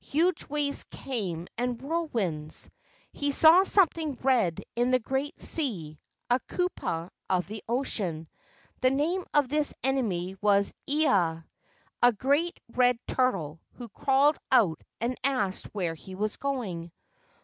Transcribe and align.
Huge 0.00 0.48
waves 0.48 0.82
came, 0.90 1.46
and 1.56 1.80
whirlwinds. 1.80 2.68
He 3.12 3.30
saw 3.30 3.62
something 3.62 4.18
red 4.20 4.62
in 4.74 4.90
the 4.90 4.98
great 4.98 5.40
sea—a 5.40 6.40
kupua 6.48 7.10
of 7.30 7.46
the 7.46 7.62
ocean. 7.68 8.26
The 8.80 8.90
name 8.90 9.24
of 9.32 9.48
this 9.48 9.74
enemy 9.84 10.34
was 10.40 10.74
Ea, 10.88 11.06
a 12.02 12.12
great 12.18 12.58
red 12.72 12.98
turtle, 13.06 13.60
who 13.74 13.88
crawled 13.90 14.38
out 14.50 14.82
and 15.00 15.16
asked 15.22 15.66
where 15.72 15.94
he 15.94 16.16
was 16.16 16.36
going. 16.36 16.90